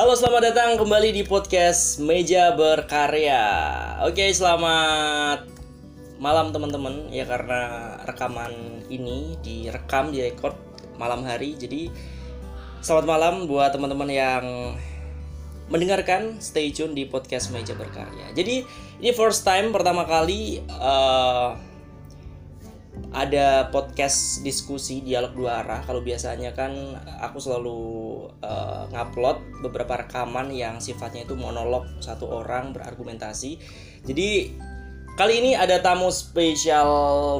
[0.00, 3.44] Halo, selamat datang kembali di podcast Meja Berkarya.
[4.08, 5.44] Oke, selamat
[6.16, 7.12] malam teman-teman.
[7.12, 10.56] Ya karena rekaman ini direkam direkod
[10.96, 11.52] malam hari.
[11.52, 11.92] Jadi
[12.80, 14.72] selamat malam buat teman-teman yang
[15.68, 16.40] mendengarkan.
[16.40, 18.32] Stay tune di podcast Meja Berkarya.
[18.32, 18.64] Jadi
[19.04, 21.48] ini first time pertama kali eh,
[23.10, 25.80] ada podcast diskusi dialog dua arah.
[25.82, 26.72] Kalau biasanya kan
[27.20, 27.78] aku selalu
[28.44, 33.58] uh, ngupload beberapa rekaman yang sifatnya itu monolog satu orang berargumentasi.
[34.06, 34.28] Jadi
[35.18, 36.88] kali ini ada tamu spesial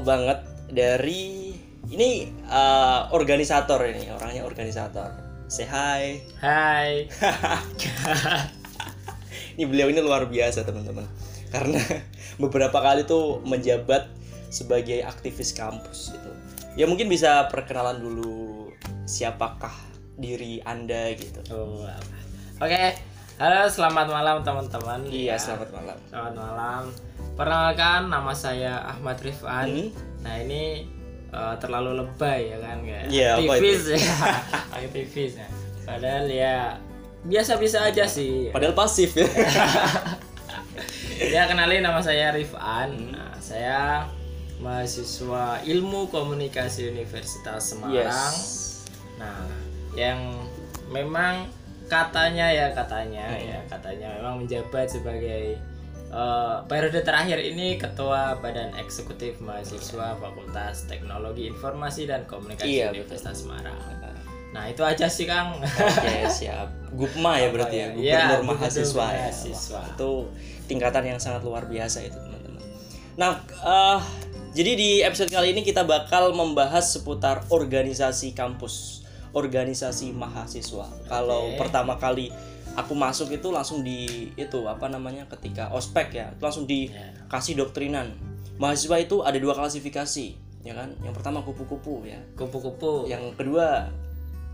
[0.02, 1.54] banget dari
[1.90, 5.12] ini uh, organisator ini orangnya organisator.
[5.50, 6.22] Say hi.
[6.38, 7.10] Hai.
[9.60, 11.04] Ini beliau ini luar biasa teman-teman.
[11.52, 11.76] Karena
[12.42, 14.08] beberapa kali tuh menjabat
[14.50, 16.30] sebagai aktivis kampus gitu.
[16.74, 18.68] Ya mungkin bisa perkenalan dulu
[19.06, 19.72] siapakah
[20.18, 21.40] diri Anda gitu.
[21.54, 21.86] Oh.
[22.60, 22.98] Oke.
[23.40, 25.00] Halo, selamat malam teman-teman.
[25.08, 25.96] Iya, Ya, selamat malam.
[26.12, 26.82] Selamat malam.
[27.40, 29.64] Perkenalkan nama saya Ahmad Rifan.
[29.64, 29.88] Hmm.
[30.20, 30.84] Nah, ini
[31.32, 34.14] eh, terlalu lebay ya kan kayak apa aktivis ya.
[34.76, 35.48] aktivis ya.
[35.88, 36.76] Padahal ya
[37.24, 38.52] biasa-biasa aja sih.
[38.52, 39.24] Padahal pasif ya.
[41.40, 42.92] ya kenalin nama saya Rifan.
[42.92, 43.16] Hmm.
[43.16, 44.04] Nah, saya
[44.60, 48.32] mahasiswa Ilmu Komunikasi Universitas Semarang.
[48.32, 48.84] yes.
[49.16, 49.44] Nah,
[49.92, 50.36] yang
[50.88, 51.48] memang
[51.90, 53.42] katanya ya katanya Hmm.
[53.42, 55.58] ya katanya memang menjabat sebagai
[56.10, 63.42] eh, periode terakhir ini ketua Badan Eksekutif Mahasiswa Fakultas Teknologi Informasi dan Komunikasi Iya, Universitas
[63.42, 63.78] Semarang.
[64.50, 65.62] Nah, itu aja sih Kang.
[65.62, 66.66] Oke, siap.
[66.90, 69.18] Gupma ya berarti ya, Iya, gubernur gubernur mahasiswa ya.
[69.22, 69.78] mahasiswa.
[69.78, 70.10] Wah, itu
[70.66, 72.58] tingkatan yang sangat luar biasa itu, teman-teman.
[73.14, 73.98] Nah, eh,
[74.50, 80.90] jadi di episode kali ini kita bakal membahas seputar organisasi kampus, organisasi mahasiswa.
[81.06, 82.34] Kalau pertama kali
[82.74, 88.10] aku masuk itu langsung di itu apa namanya ketika ospek ya, itu langsung dikasih doktrinan.
[88.58, 90.26] Mahasiswa itu ada dua klasifikasi,
[90.66, 90.98] ya kan?
[91.06, 92.18] Yang pertama kupu-kupu ya.
[92.34, 93.06] Kupu-kupu.
[93.06, 93.86] Yang kedua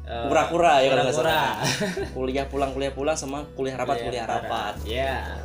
[0.04, 1.40] eh, kura-kura ya kalau kura-kura.
[2.20, 5.40] kuliah pulang kuliah pulang sama kuliah rapat kuliah rapat Ya.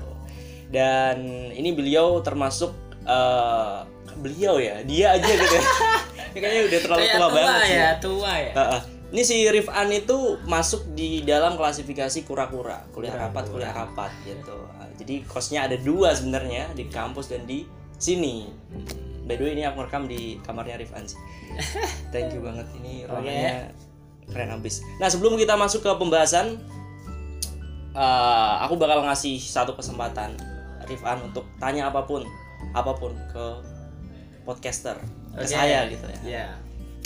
[0.71, 1.19] dan
[1.51, 3.77] ini beliau termasuk eh,
[4.17, 5.63] beliau ya dia aja gitu ya.
[6.35, 7.75] Kayaknya udah terlalu Kayak tua, tua, banget sih.
[7.75, 8.53] ya, tua ya.
[8.55, 8.81] Heeh.
[9.11, 10.17] ini si Rifan itu
[10.47, 12.87] masuk di dalam klasifikasi kura-kura.
[12.95, 14.55] Kuliah rapat kuliah rapat gitu.
[14.79, 17.67] Nah, jadi kosnya ada dua sebenarnya di kampus dan di
[17.99, 18.47] sini.
[19.27, 21.19] By the way ini aku rekam di kamarnya Rifan sih.
[22.15, 23.75] Thank you banget ini ruangannya
[24.31, 24.79] keren abis.
[25.03, 26.63] Nah sebelum kita masuk ke pembahasan
[27.91, 30.39] eh, aku bakal ngasih satu kesempatan
[30.87, 32.23] Rifan untuk tanya apa pun
[32.71, 33.45] apa pun ke
[34.41, 34.97] podcaster
[35.31, 36.47] ke saya gitu ya Ya.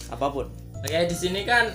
[0.07, 1.65] apa pun Oke, di sini kan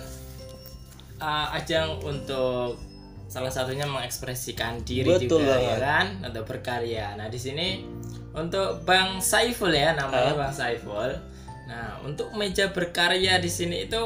[1.19, 2.79] uh, ajang untuk
[3.27, 5.67] salah satunya mengekspresikan diri Betul juga banget.
[5.67, 7.07] ya kan atau berkarya.
[7.15, 7.83] Nah, di sini
[8.31, 11.11] untuk Bang Saiful ya namanya Bang Saiful.
[11.67, 14.03] Nah, untuk meja berkarya di sini itu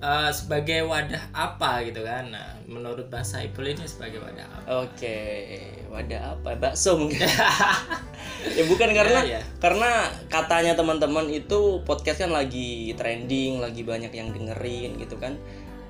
[0.00, 2.32] uh, sebagai wadah apa gitu kan.
[2.32, 4.88] Nah, menurut Bang Saiful ini sebagai wadah apa?
[4.88, 5.18] Oke,
[5.92, 6.56] wadah apa?
[6.56, 7.20] Bakso mungkin.
[8.56, 9.42] ya bukan karena Ya, ya.
[9.60, 15.36] karena katanya teman-teman itu podcast kan lagi trending, lagi banyak yang dengerin gitu kan.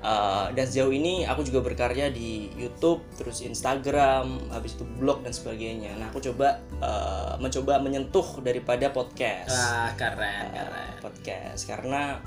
[0.01, 5.29] Uh, dan sejauh ini aku juga berkarya di YouTube, terus Instagram, habis itu blog dan
[5.29, 5.93] sebagainya.
[5.93, 9.53] Nah, aku coba uh, mencoba menyentuh daripada podcast.
[9.53, 10.89] Wah, keren, keren.
[11.05, 12.17] podcast karena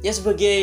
[0.00, 0.60] ya sebagai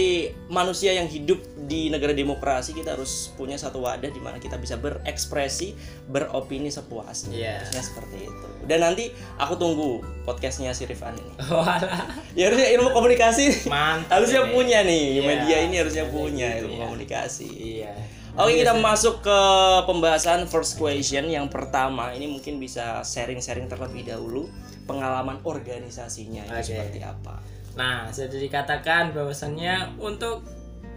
[0.47, 4.75] manusia yang hidup di negara demokrasi kita harus punya satu wadah di mana kita bisa
[4.75, 7.33] berekspresi, beropini sepuasnya.
[7.33, 7.53] Iya.
[7.61, 8.47] Harusnya seperti itu.
[8.65, 9.89] Dan nanti aku tunggu
[10.23, 11.33] podcastnya si Rifan ini.
[11.53, 14.17] Walah, Ya harusnya ilmu komunikasi mantap.
[14.17, 14.51] harusnya ini.
[14.51, 16.81] punya nih Iya, media ini harusnya harusnya punya ilmu ya.
[16.83, 17.47] komunikasi.
[17.47, 17.91] Iya.
[18.37, 19.39] Oke kita masuk ke
[19.85, 24.45] pembahasan first question yang pertama ini mungkin bisa sharing-sharing terlebih dahulu
[24.85, 26.69] pengalaman organisasinya Oke.
[26.69, 27.41] seperti apa.
[27.77, 30.41] Nah, sudah dikatakan bahwasannya untuk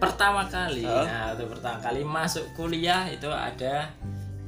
[0.01, 1.05] pertama kali, Hah?
[1.05, 3.93] nah untuk pertama kali masuk kuliah itu ada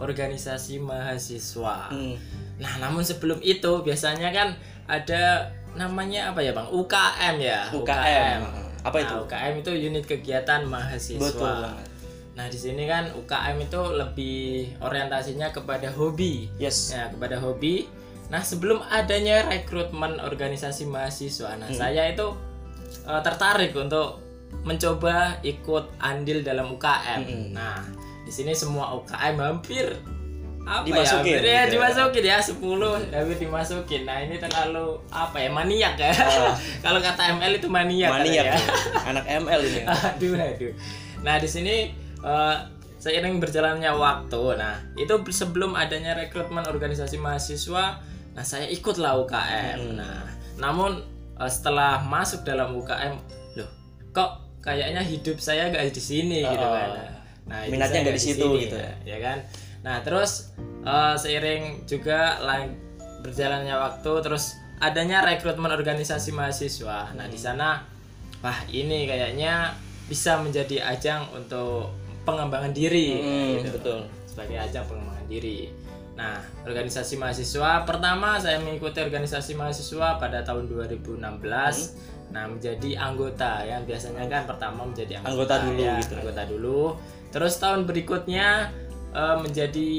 [0.02, 1.94] organisasi mahasiswa.
[1.94, 2.18] Hmm.
[2.58, 4.58] Nah, namun sebelum itu biasanya kan
[4.90, 6.70] ada namanya apa ya, Bang?
[6.74, 7.70] UKM ya.
[7.70, 8.40] UKM.
[8.84, 9.14] Apa Nah, itu?
[9.30, 11.22] UKM itu unit kegiatan mahasiswa.
[11.22, 11.88] Betul banget.
[12.34, 16.50] Nah, di sini kan UKM itu lebih orientasinya kepada hobi.
[16.58, 16.90] Yes.
[16.90, 17.86] Ya, kepada hobi.
[18.34, 22.34] Nah, sebelum adanya rekrutmen organisasi mahasiswa, nah saya itu
[23.06, 24.26] eh, tertarik untuk
[24.66, 27.22] mencoba ikut andil dalam UKM.
[27.22, 27.46] Mm-mm.
[27.54, 27.86] Nah,
[28.26, 29.86] di sini semua UKM hampir
[30.64, 31.20] apa Dimasukin, ya?
[31.20, 31.64] Hampir ya gitu ya.
[31.68, 34.02] dimasukin ya 10 hampir dimasukin.
[34.08, 35.50] Nah, ini terlalu apa ya?
[35.52, 36.10] Maniak ya.
[36.86, 38.56] Kalau kata ML itu maniak Maniak katanya.
[38.58, 39.08] ya.
[39.14, 39.82] Anak ML ini.
[39.84, 40.74] aduh aduh
[41.24, 42.56] nah di sini eh,
[43.00, 48.00] seiring berjalannya waktu nah itu sebelum adanya rekrutmen organisasi mahasiswa
[48.34, 49.96] nah saya ikutlah UKM Hmm.
[49.96, 50.26] nah
[50.56, 51.02] namun
[51.36, 53.14] eh, setelah masuk dalam UKM
[53.56, 53.70] loh
[54.10, 56.72] kok kayaknya hidup saya gak di sini gitu Oh.
[56.72, 56.90] kan
[57.44, 58.94] nah itu Minatnya nggak di situ sini, gitu ya.
[59.04, 59.38] ya kan
[59.82, 62.80] nah terus eh, seiring juga lang-
[63.20, 67.84] berjalannya waktu terus adanya rekrutmen organisasi mahasiswa nah di sana
[68.40, 69.72] wah ini kayaknya
[70.04, 71.88] bisa menjadi ajang untuk
[72.24, 73.70] pengembangan diri Hmm, gitu.
[73.74, 74.00] betul.
[74.26, 75.72] sebagai ajang pengembangan diri
[76.14, 81.18] nah organisasi mahasiswa pertama saya mengikuti organisasi mahasiswa pada tahun 2016
[82.30, 86.14] nah menjadi anggota ya biasanya kan pertama menjadi anggota, Anggota dulu ya, gitu.
[86.18, 86.82] anggota dulu
[87.30, 88.48] terus tahun berikutnya
[89.12, 89.90] eh, menjadi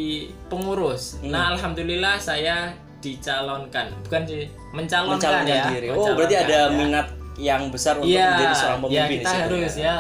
[0.47, 1.31] pengurus Hmm.
[1.31, 5.87] nah alhamdulillah saya dicalonkan bukan di mencalonkan, mencalonkan ya diri.
[5.93, 6.73] Oh, berarti mencalonkan, ada ya.
[6.73, 7.07] minat
[7.37, 9.97] yang besar untuk Iya, menjadi seorang ya pemimpin kita di situ harus ya.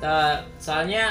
[0.00, 1.04] Eh, soalnya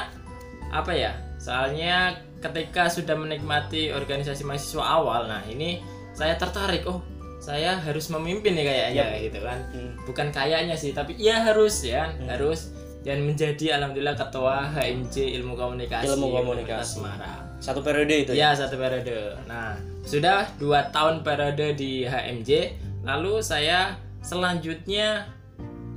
[0.74, 1.12] apa ya?
[1.38, 5.82] Soalnya ketika sudah menikmati organisasi mahasiswa awal, nah ini
[6.16, 6.88] saya tertarik.
[6.88, 7.02] Oh,
[7.40, 9.60] saya harus memimpin nih kayaknya gitu kan.
[9.74, 9.92] Hmm.
[10.08, 12.74] Bukan kayaknya sih, tapi ya harus ya, harus
[13.06, 16.98] dan menjadi alhamdulillah ketua HMJ Ilmu Komunikasi Ilmu Komunikasi.
[16.98, 17.46] Semarang.
[17.62, 18.50] Satu periode itu ya.
[18.50, 19.38] Ya satu periode.
[19.46, 22.82] Nah sudah dua tahun periode di HMJ.
[23.06, 23.94] Lalu saya
[24.26, 25.30] selanjutnya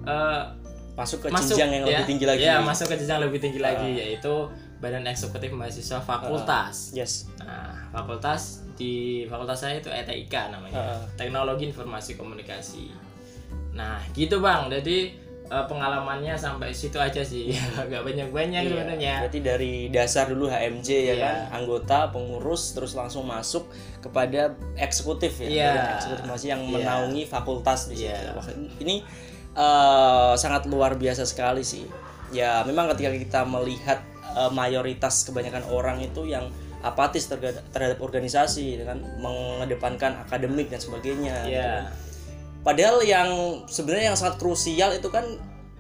[0.05, 0.43] eh,
[0.99, 2.43] Masuk ke masuk jenjang yang ya, lebih tinggi lagi.
[2.43, 4.35] Ya masuk ke jenjang lebih tinggi lagi yaitu
[4.79, 6.95] Badan Eksekutif Mahasiswa Fakultas.
[6.95, 7.27] Yes.
[7.43, 10.79] Nah fakultas di fakultas saya itu ETIK namanya.
[10.79, 11.01] Heeh.
[11.19, 12.87] Teknologi Informasi Komunikasi.
[13.75, 14.71] Nah gitu bang.
[14.71, 17.51] Jadi eh, pengalamannya sampai situ aja sih.
[17.83, 19.15] Agak banyak-banyak Iya, sebenarnya.
[19.27, 21.17] Berarti dari dasar dulu HMJ ya Iya.
[21.25, 23.67] kan, anggota, pengurus, terus langsung masuk
[23.99, 25.69] kepada eksekutif ya, Iya.
[25.75, 26.73] badan eksekutif masih yang Iya.
[26.79, 28.13] menaungi fakultas di situ.
[28.15, 28.37] Iya.
[28.37, 28.47] Wah,
[28.79, 29.03] ini
[29.59, 31.83] eh, sangat luar biasa sekali sih.
[32.31, 36.49] Ya, memang ketika kita melihat eh, mayoritas kebanyakan orang itu yang
[36.79, 41.35] apatis terhadap, organisasi, kan mengedepankan akademik dan sebagainya.
[41.43, 41.67] gitu Iya.
[41.67, 41.85] kan.
[42.59, 43.29] Padahal yang
[43.67, 45.25] sebenarnya yang sangat krusial itu kan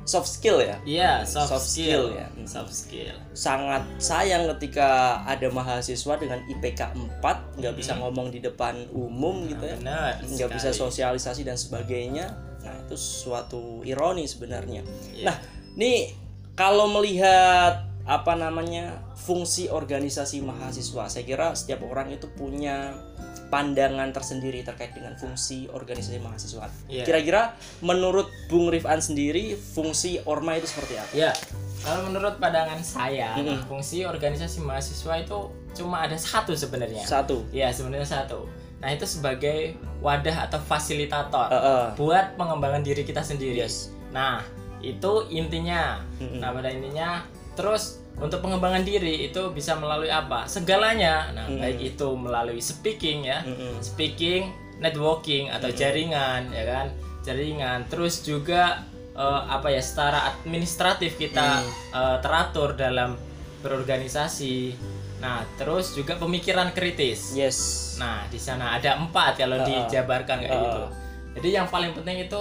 [0.02, 0.74] soft skill ya.
[0.82, 2.26] Iya, soft, Soft skill, skill, ya.
[2.44, 3.14] Soft skill.
[3.30, 6.80] sangat sayang ketika ada mahasiswa dengan IPK
[7.20, 10.18] 4 nggak bisa ngomong di depan umum gitu ya Benar.
[10.18, 15.24] nggak bisa sosialisasi dan sebagainya nah itu suatu ironi sebenarnya Iya.
[15.24, 15.36] nah
[15.76, 16.10] ini
[16.54, 22.96] kalau melihat apa namanya fungsi organisasi mahasiswa saya kira setiap orang itu punya
[23.52, 27.04] pandangan tersendiri terkait dengan fungsi organisasi mahasiswa Iya.
[27.04, 27.52] kira-kira
[27.84, 31.30] menurut Bung Rifan sendiri fungsi orma itu seperti apa Ya,
[31.84, 35.38] kalau menurut pandangan saya, nah, fungsi organisasi mahasiswa itu
[35.76, 37.04] cuma ada satu sebenarnya.
[37.06, 38.44] satu Ya, sebenarnya satu.
[38.78, 41.88] Nah, itu sebagai wadah atau fasilitator eh.
[41.98, 43.58] buat pengembangan diri kita sendiri.
[43.62, 43.90] Yes.
[44.14, 44.42] Nah,
[44.82, 46.02] itu intinya.
[46.20, 47.22] Nah, pada intinya
[47.58, 50.46] terus untuk pengembangan diri itu bisa melalui apa?
[50.46, 51.34] Segalanya.
[51.34, 51.58] Nah, Mm-mm.
[51.58, 53.42] baik itu melalui speaking ya.
[53.42, 53.82] Mm-mm.
[53.82, 56.86] speaking, networking atau jaringan ya kan,
[57.26, 57.82] jaringan.
[57.90, 58.86] Terus juga
[59.18, 61.62] eh, apa ya secara administratif kita
[61.94, 63.18] eh, teratur dalam
[63.62, 64.78] berorganisasi.
[65.18, 67.34] Nah, terus juga pemikiran kritis.
[67.34, 67.58] yes
[67.98, 69.66] Nah, di sana ada empat kalau Uh-uh.
[69.66, 70.62] dijabarkan kayak Uh-uh.
[70.62, 70.82] gitu.
[71.38, 72.40] Jadi yang paling penting itu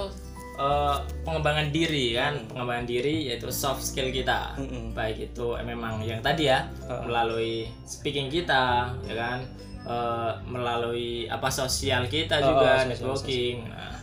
[0.58, 2.48] eh, pengembangan diri kan, Hmm.
[2.50, 4.58] pengembangan diri yaitu soft skill kita.
[4.58, 4.92] Mm-mm.
[4.92, 7.06] Baik itu eh, memang yang tadi ya Uh-uh.
[7.06, 9.40] melalui speaking kita, ya kan,
[9.88, 13.96] Eh, melalui apa sosial kita Uh-uh, juga sosial, networking, Nah,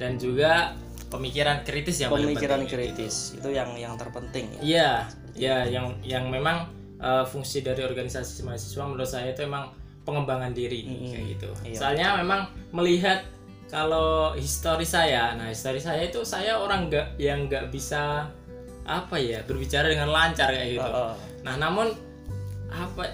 [0.00, 0.72] dan juga
[1.12, 4.90] pemikiran kritis yang pemikiran kritis itu yang yang terpenting ya Iya,
[5.36, 9.76] ya yang yang memang eh, fungsi dari organisasi mahasiswa menurut saya itu emang
[10.08, 11.12] pengembangan diri Mm-mm.
[11.12, 11.50] kayak gitu.
[11.68, 11.78] Iya.
[11.84, 12.40] Soalnya memang
[12.72, 13.20] melihat
[13.66, 18.30] kalau histori saya, nah histori saya itu saya orang nggak yang nggak bisa
[18.86, 20.86] apa ya berbicara dengan lancar kayak gitu.
[20.86, 21.14] Uh-uh.
[21.42, 21.90] Nah, namun
[22.70, 23.10] apa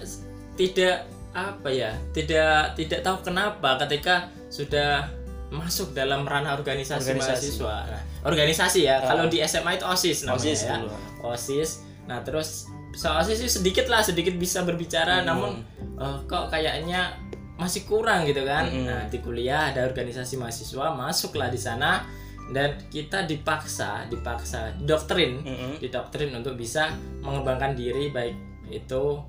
[0.53, 5.09] tidak apa ya tidak tidak tahu kenapa ketika sudah
[5.49, 7.57] masuk dalam ranah organisasi, Organisasi.
[7.57, 7.75] mahasiswa.
[7.89, 9.01] Nah, organisasi ya.
[9.01, 9.09] Uh.
[9.09, 10.73] Kalau di SMA itu OSIS namanya OSIS ya.
[10.77, 10.89] dulu.
[11.25, 11.69] OSIS.
[12.05, 15.25] Nah, terus so OSIS sih sedikit lah sedikit bisa berbicara Hmm.
[15.25, 15.51] namun
[15.97, 17.17] eh, kok kayaknya
[17.57, 18.65] masih kurang gitu kan.
[18.67, 18.85] Mm-mm.
[18.89, 22.03] Nah, di kuliah ada organisasi mahasiswa, masuklah di sana
[22.51, 25.79] dan kita dipaksa, dipaksa doktrin Mm-mm.
[25.79, 26.91] didoktrin untuk bisa
[27.23, 28.35] mengembangkan diri baik
[28.67, 29.21] itu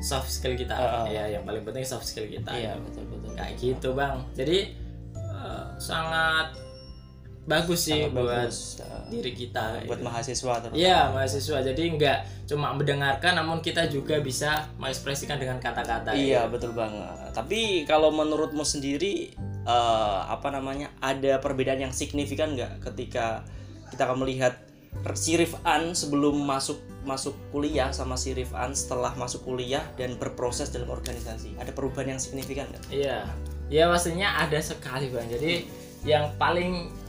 [0.00, 1.04] soft skill kita Uh-uh.
[1.04, 4.72] ya yang paling penting soft skill kita iya betul betul kayak gitu bang jadi
[5.12, 6.56] eh, sangat
[7.42, 10.06] bagus sih Sangat buat bagus, uh, diri kita buat gitu.
[10.06, 10.78] mahasiswa terutama.
[10.78, 16.50] Iya mahasiswa jadi nggak cuma mendengarkan namun kita juga bisa mengekspresikan dengan kata-kata Iya ya.
[16.50, 17.34] betul banget.
[17.34, 19.34] Tapi kalau menurutmu sendiri
[19.66, 23.42] eh, apa namanya ada perbedaan yang signifikan nggak ketika
[23.90, 24.54] kita akan melihat
[25.18, 30.86] si Rifan sebelum masuk masuk kuliah sama si Rifan setelah masuk kuliah dan berproses dalam
[30.94, 32.84] organisasi ada perubahan yang signifikan nggak?
[32.86, 33.26] Iya,
[33.66, 35.26] ya pastinya ada sekali bang.
[35.26, 35.52] Jadi
[36.06, 37.01] yang paling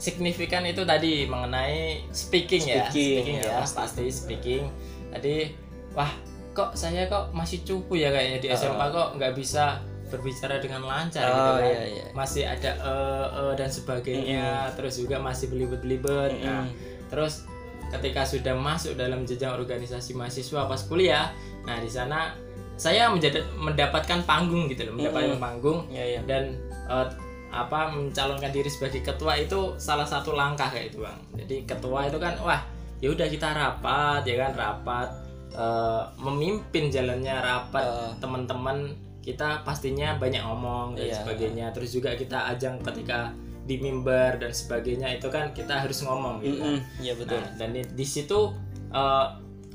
[0.00, 4.64] signifikan itu tadi mengenai speaking, ya, Speaking, ya, ya, pasti speaking.
[5.12, 5.52] Tadi,
[5.92, 6.08] wah
[6.50, 9.78] kok saya kok masih cupu ya kayaknya di SMA kok nggak bisa
[10.10, 11.70] berbicara dengan lancar Oh, gitu kan.
[11.70, 12.04] iya, iya.
[12.10, 16.34] Masih ada eh eh, dan sebagainya, terus juga masih belibet-belibet.
[16.42, 16.66] Nah,
[17.06, 17.46] terus
[17.92, 21.30] ketika sudah masuk dalam jenjang organisasi mahasiswa pas kuliah,
[21.62, 22.34] nah di sana
[22.74, 26.20] saya menjadi mendapatkan panggung gitu loh, mendapatkan panggung Iya iya.
[26.26, 26.56] dan
[26.88, 27.06] eh,
[27.50, 32.16] apa mencalonkan diri sebagai ketua itu salah satu langkah kayak itu bang jadi ketua itu
[32.16, 32.62] kan wah
[32.98, 35.08] ya udah kita rapat ya kan rapat
[35.50, 38.10] eh, memimpin jalannya rapat Eh.
[38.18, 41.16] teman-teman kita pastinya banyak ngomong dan Iya.
[41.18, 46.40] sebagainya terus juga kita ajang ketika di mimbar dan sebagainya itu kan kita harus ngomong
[46.40, 46.74] gitu kan.
[46.74, 47.38] Mm-mm, Iya betul.
[47.38, 48.50] Nah, dan di, di situ
[48.90, 49.26] eh,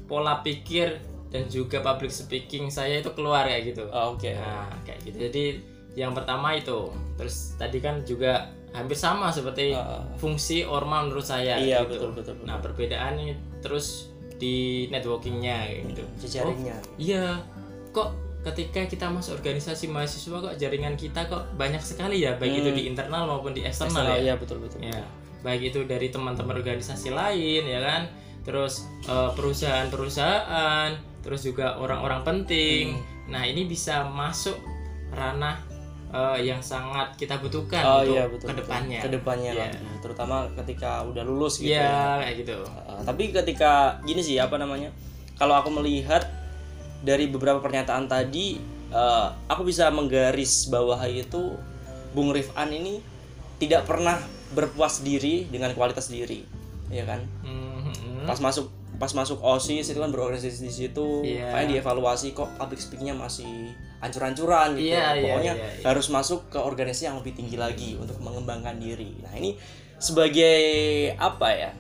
[0.05, 0.96] pola pikir
[1.27, 4.32] dan juga public speaking saya itu keluar kayak gitu Oh, Oke.
[4.32, 5.17] Nah, kayak gitu.
[5.27, 5.44] Jadi
[5.96, 6.92] yang pertama itu.
[7.16, 11.96] Terus tadi kan juga hampir sama seperti Uh, fungsi orma menurut saya iya gitu.
[11.96, 12.34] betul betul.
[12.38, 12.48] betul.
[12.48, 16.04] Nah, perbedaannya terus di networkingnya gitu.
[16.20, 16.75] Jejaringnya.
[17.00, 17.40] Iya.
[17.96, 22.70] Kok ketika kita masuk organisasi mahasiswa kok jaringan kita kok banyak sekali ya baik itu
[22.78, 24.22] di internal maupun di eksternal Eksternal, ya.
[24.22, 24.86] iya betul betul.
[24.86, 25.02] Ya,
[25.42, 28.06] baik itu dari teman-teman organisasi lain ya kan,
[28.46, 30.94] terus eh, perusahaan-perusahaan,
[31.25, 32.94] terus juga orang-orang penting.
[32.94, 33.34] Hmm.
[33.34, 34.62] Nah ini bisa masuk
[35.10, 35.58] ranah
[36.15, 38.48] eh, yang sangat kita butuhkan Oh untuk iya betul.
[38.48, 39.00] ke depannya.
[39.00, 39.12] betul.
[39.12, 39.65] Ke depannya Iya.
[39.67, 39.86] nanti.
[40.00, 41.74] terutama ketika udah lulus gitu.
[41.74, 41.84] ya.
[41.84, 42.55] Iya kayak gitu.
[42.63, 44.93] Uh, tapi ketika gini sih apa namanya?
[45.36, 46.24] Kalau aku melihat
[47.01, 48.55] dari beberapa pernyataan tadi,
[48.89, 51.57] uh, aku bisa menggaris bawahi itu
[52.13, 53.03] Bung Rifan ini
[53.57, 54.15] tidak pernah
[54.53, 56.48] berpuas diri dengan kualitas diri,
[56.88, 57.19] ya kan?
[57.43, 58.24] Mhm.
[58.24, 63.16] Pas masuk pas masuk OSIS itu kan berorganisasi di situ, kayak dievaluasi kok public speakingnya
[63.16, 64.94] masih ancur-ancuran gitu.
[64.94, 65.86] Iya, iya, Pokoknya iya, iya.
[65.88, 69.18] harus masuk ke organisasi yang lebih tinggi lagi untuk mengembangkan diri.
[69.25, 69.58] Nah, ini
[69.98, 70.58] sebagai
[71.18, 71.72] apa ya?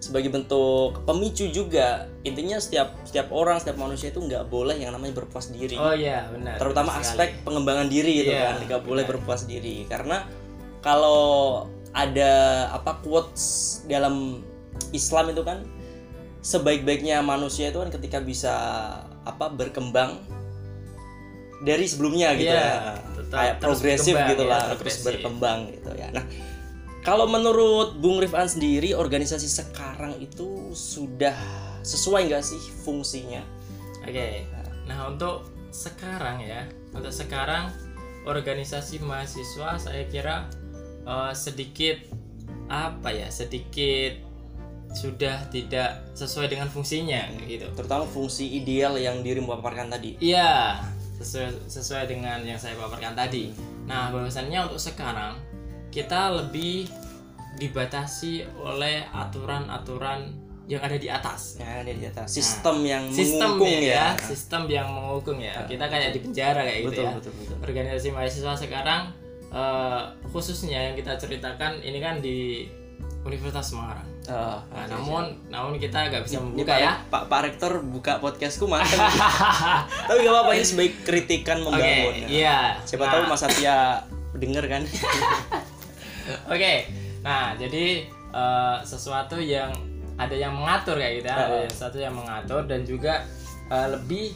[0.00, 2.08] Sebagai bentuk pemicu juga.
[2.24, 5.76] Intinya setiap setiap orang, setiap manusia itu nggak boleh yang namanya berpuas diri.
[5.76, 6.56] Oh iya benar.
[6.56, 7.44] Terutama benar aspek sekali.
[7.46, 9.84] pengembangan diri gitu Iya, kan, nggak boleh berpuas diri.
[9.88, 10.24] Karena
[10.80, 12.32] kalau ada
[12.70, 13.44] apa quotes
[13.90, 14.40] dalam
[14.94, 15.62] Islam itu kan
[16.40, 18.54] sebaik-baiknya manusia itu kan ketika bisa
[19.28, 20.20] apa berkembang
[21.60, 25.04] dari sebelumnya gitu Iya, ya kayak terus progresif gitu ya, lah terus progresif.
[25.04, 26.24] berkembang gitu ya nah
[27.04, 31.36] kalau menurut Bung Rifan sendiri organisasi sekarang itu sudah
[31.84, 33.60] sesuai nggak sih fungsinya
[34.04, 34.48] Oke.
[34.88, 36.64] Nah, untuk sekarang ya,
[36.96, 37.70] untuk sekarang
[38.24, 40.48] organisasi mahasiswa saya kira
[41.04, 42.00] eh, sedikit
[42.72, 44.16] apa ya, sedikit
[44.90, 47.66] sudah tidak sesuai dengan fungsinya gitu.
[47.78, 50.82] terutama fungsi ideal yang dirimu paparkan tadi Iya,
[51.22, 53.54] sesuai sesuai dengan yang saya paparkan tadi.
[53.86, 55.38] Nah, bahwasannya untuk sekarang
[55.94, 56.90] kita lebih
[57.58, 60.32] dibatasi oleh aturan-aturan
[60.70, 61.58] yang ada di atas.
[61.58, 65.54] ya di atas sistem yang Nah, sistem mengungkung ya, ya, sistem yang menghukum ya.
[65.66, 67.12] Kita kayak di penjara kayak gitu betul, ya.
[67.18, 69.02] betul betul Organisasi mahasiswa sekarang
[69.50, 72.70] eh, khususnya yang kita ceritakan ini kan di
[73.20, 74.06] Universitas Semarang.
[74.24, 76.92] Ah, Nah, namun namun kita nggak bisa membuka Pak, ya.
[77.12, 78.86] Pak, Pak Rektor buka podcastku mas
[80.08, 82.28] tapi gak apa-apa ini sebagai kritikan membangun ya.
[82.30, 82.58] iya.
[82.86, 83.76] siapa Nah, tahu Mas Satya
[84.38, 84.82] denger kan
[86.54, 86.86] Oke,
[87.26, 89.74] nah jadi eh, sesuatu yang
[90.14, 91.36] ada yang mengatur kayak gitu, ya.
[91.42, 93.26] ada yang satu yang mengatur dan juga
[93.66, 94.30] eh, lebih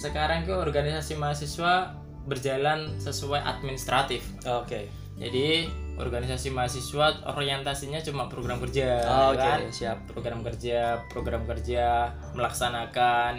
[0.00, 1.92] sekarang ke organisasi mahasiswa
[2.24, 4.24] berjalan sesuai administratif.
[4.48, 4.88] oke
[5.20, 5.68] Jadi
[6.00, 9.58] organisasi mahasiswa orientasinya cuma program kerja, Oh, ya oke, kan?
[9.70, 9.98] siap.
[10.06, 13.32] Program kerja, program kerja melaksanakan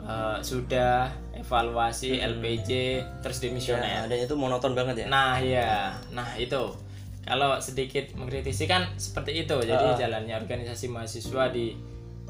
[0.00, 2.70] eh, sudah evaluasi LPJ
[3.20, 3.84] terus dimisioner.
[3.84, 6.72] ya, dan itu monoton banget ya Nah ya, nah itu
[7.22, 9.52] kalau sedikit mengkritisi kan seperti itu.
[9.54, 9.92] Jadi Ah.
[9.94, 11.76] jalannya organisasi mahasiswa di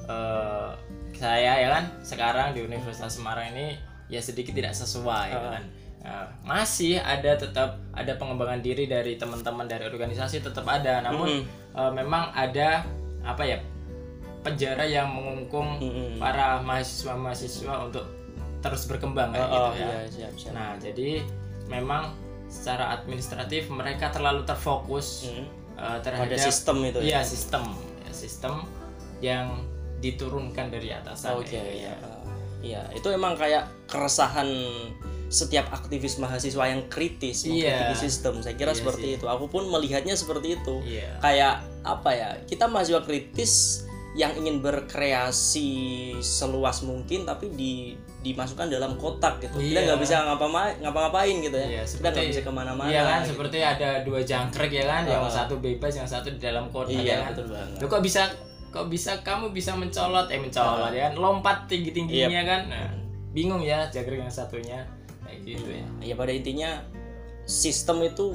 [0.00, 0.70] eh,
[1.12, 3.76] saya ya kan sekarang di Universitas Semarang ini
[4.08, 5.52] ya sedikit tidak sesuai Ah.
[5.52, 5.62] kan.
[6.08, 11.44] Nah, masih ada tetap ada pengembangan diri dari teman-teman dari organisasi tetap ada, namun
[11.76, 12.80] eh, memang ada
[13.20, 13.60] apa ya
[14.40, 16.16] penjara yang mengungkung Mm-mm.
[16.16, 18.08] para mahasiswa-mahasiswa untuk
[18.64, 19.84] terus berkembang kayak Oh, gitu oh, ya.
[19.84, 20.52] iya, siap, siap.
[20.56, 21.20] Nah, jadi
[21.68, 22.16] memang
[22.48, 25.44] secara administratif mereka terlalu terfokus Mm.
[25.76, 27.64] eh, terhadap pada sistem itu ya Iya, sistem.
[28.00, 28.54] Ya, sistem
[29.20, 29.46] yang
[29.98, 31.36] diturunkan dari atasan.
[31.36, 31.92] oke ya.
[31.92, 31.94] ya
[32.58, 34.46] iya itu emang kayak keresahan
[35.28, 37.92] setiap aktivis mahasiswa yang kritis Iya.
[37.92, 41.20] mengkritisi sistem saya kira Iya seperti itu aku pun melihatnya seperti itu Iya.
[41.20, 45.68] kayak apa ya kita mahasiswa kritis yang ingin berkreasi
[46.18, 49.86] seluas mungkin tapi di dimasukkan dalam kotak gitu kita Iya.
[49.86, 50.46] nggak bisa ngapa
[50.80, 53.28] ngapa-ngapain gitu ya Iya, kita nggak bisa ke mana-mana Iya kan, gitu.
[53.30, 55.30] seperti ada dua jangkrik ya kan, yang Ah.
[55.30, 57.30] satu bebas, yang satu di dalam kotak iya ya kan.
[57.30, 58.22] betul banget Lu kok bisa
[58.68, 62.62] kok bisa kamu bisa mencolot eh mencolot ya kan, lompat tinggi tingginya kan.
[62.66, 62.88] Nah,
[63.30, 64.82] bingung ya jangkrik yang satunya
[65.28, 65.84] kayak gitu ya.
[66.02, 66.70] ya pada intinya
[67.44, 68.32] sistem itu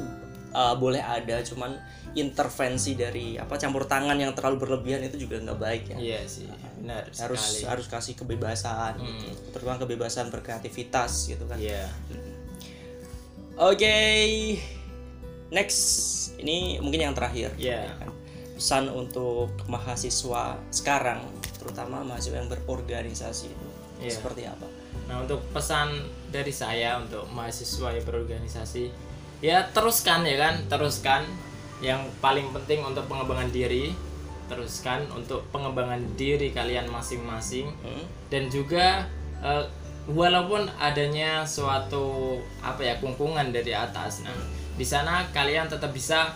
[0.51, 1.75] uh, boleh ada cuman
[2.13, 6.45] intervensi dari apa campur tangan yang terlalu berlebihan itu juga nggak baik ya Iya sih,
[6.77, 7.65] benar harus sekali.
[7.65, 9.50] harus kasih kebebasan gitu.
[9.50, 11.89] terutama kebebasan berkreativitas gitu kan Iya.
[13.55, 13.97] oke
[15.50, 15.81] next
[16.38, 17.89] ini mungkin yang terakhir Iya.
[17.89, 18.09] ya kan.
[18.53, 21.25] pesan untuk mahasiswa sekarang
[21.57, 23.67] terutama mahasiswa yang berorganisasi itu
[24.00, 24.13] Iya.
[24.13, 24.67] seperti apa
[25.13, 25.93] Nah, untuk pesan
[26.34, 28.89] dari saya untuk mahasiswa yang berorganisasi,
[29.46, 31.22] ya teruskan ya kan, teruskan.
[31.86, 33.93] Yang paling penting untuk pengembangan diri,
[34.50, 38.03] teruskan untuk pengembangan diri kalian masing-masing Hmm?
[38.34, 39.05] dan juga
[39.38, 39.65] eh,
[40.10, 44.25] walaupun adanya suatu apa ya kungkungan dari atas.
[44.25, 44.34] Nah,
[44.74, 46.34] di sana kalian tetap bisa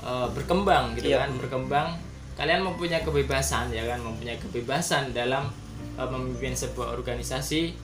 [0.00, 1.28] eh, berkembang gitu Iya.
[1.28, 1.88] kan, berkembang.
[2.34, 5.52] Kalian mempunyai kebebasan ya kan, mempunyai kebebasan dalam
[5.98, 7.74] eh, memimpin sebuah organisasi,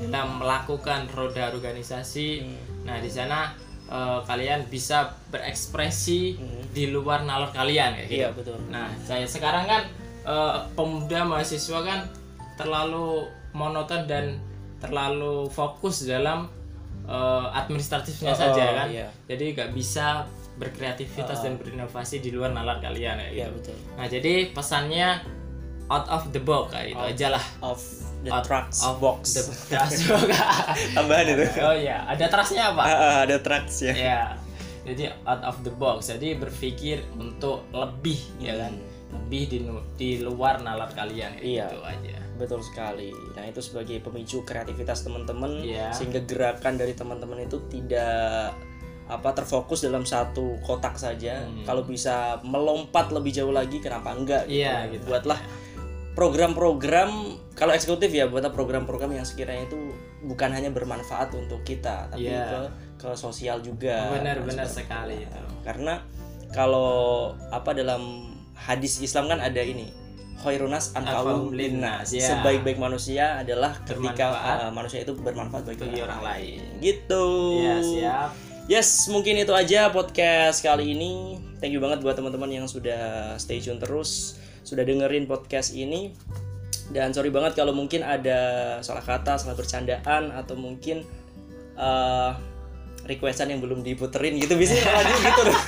[0.00, 2.42] dalam melakukan roda organisasi.
[2.82, 3.52] Nah, di sana
[3.84, 6.36] eh, kalian bisa berekspresi
[6.70, 8.18] di luar nalar kalian kayak gitu.
[8.18, 9.82] iya betul Nah, saya sekarang kan
[10.24, 12.00] eh, pemuda mahasiswa kan
[12.54, 14.38] terlalu monoton dan
[14.78, 16.48] terlalu fokus dalam
[17.04, 18.88] eh, administratifnya Oh, saja oh, kan.
[18.88, 19.08] iya.
[19.24, 20.24] Jadi nggak bisa
[20.54, 23.74] berkreativitas dan berinovasi di luar nalar kalian kayak iya gitu.
[23.74, 25.08] betul Nah, jadi pesannya
[25.88, 27.44] out of the box kayak itu aja lah.
[27.60, 27.80] of
[28.24, 29.44] the Out trucks of box the
[30.00, 30.40] juga.
[30.96, 32.82] tambahan itu oh iya, ada trustnya apa?
[32.82, 34.20] Ah, ah, ada trucks ya ya
[34.84, 38.76] jadi out of the box jadi berpikir untuk lebih ya kan
[39.12, 39.58] lebih di
[39.94, 41.68] di luar nalar kalian Iya.
[41.68, 45.92] gitu aja betul sekali nah itu sebagai pemicu kreativitas teman-teman Iya.
[45.92, 48.56] sehingga gerakan dari teman-teman itu tidak
[49.04, 54.64] apa terfokus dalam satu kotak saja kalau bisa melompat lebih jauh lagi kenapa enggak gitu.
[54.64, 55.04] Iya, gitu.
[55.04, 55.36] buatlah
[56.14, 57.10] program-program
[57.54, 59.78] kalau eksekutif ya buatlah program-program yang sekiranya itu
[60.22, 62.46] bukan hanya bermanfaat untuk kita tapi Iya.
[62.48, 62.60] ke
[63.04, 64.14] ke sosial juga.
[64.14, 65.42] Benar-benar Seperti sekali itu.
[65.62, 66.00] karena
[66.50, 69.90] kalau apa dalam hadis Islam kan ada ini
[70.38, 72.10] khairunas Anfa'uhum linnas.
[72.10, 72.24] ya.
[72.30, 76.60] sebaik-baik manusia adalah ketika uh, manusia itu bermanfaat bagi, bagi orang lain.
[76.78, 77.24] gitu.
[77.58, 78.30] Ya siap.
[78.64, 81.36] Yes mungkin itu aja podcast kali ini.
[81.60, 86.10] Thank you banget buat teman-teman yang sudah stay tune terus sudah dengerin podcast ini.
[86.90, 91.00] Dan sorry banget kalau mungkin ada salah kata salah bercandaan atau mungkin
[91.80, 92.36] uh,
[93.04, 95.42] requestan yang belum diputerin gitu bisa radio gitu.
[95.44, 95.60] Loh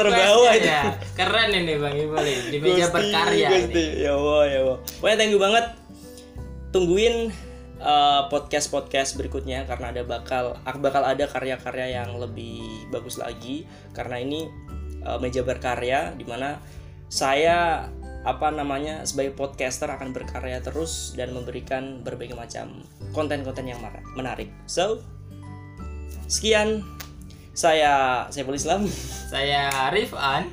[0.00, 0.96] Terbawa ya?
[1.12, 3.64] keren ini bang Ibali di meja Gusti, berkarya Gusti.
[3.72, 3.84] ini.
[4.04, 4.78] ya Allah ya Allah.
[5.00, 5.64] Pokoknya thank you banget.
[6.68, 7.16] Tungguin
[8.28, 13.64] podcast podcast berikutnya karena ada bakal bakal ada karya-karya yang lebih bagus lagi.
[13.96, 14.48] Karena ini
[15.04, 16.58] uh, meja berkarya di mana
[17.08, 17.88] saya
[18.28, 22.84] apa namanya sebagai podcaster akan berkarya terus dan memberikan berbagai macam
[23.16, 23.80] konten-konten yang
[24.12, 25.00] menarik so
[26.28, 26.84] sekian
[27.56, 28.84] saya Saiful Islam
[29.32, 30.52] saya Rifan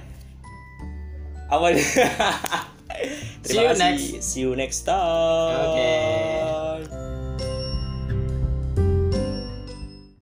[1.52, 1.68] apa
[3.46, 4.24] See you Terima kasih.
[4.24, 5.78] See you next time.
[5.78, 6.55] Oke.